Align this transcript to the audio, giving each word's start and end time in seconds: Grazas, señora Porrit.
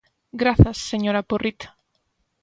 Grazas, 0.41 0.77
señora 0.91 1.27
Porrit. 1.29 1.59